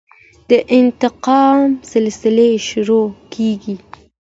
[0.49, 1.59] د انتقام
[1.91, 3.75] سلسله شروع کېږي.